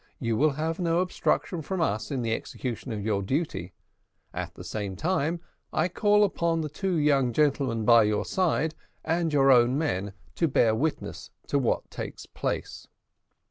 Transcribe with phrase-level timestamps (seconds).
[0.19, 3.75] You will have no obstruction from us in the execution of your duty
[4.33, 8.73] at the same time, I call upon the two young gentlemen by your side,
[9.05, 12.87] and your own men, to bear witness to what takes place."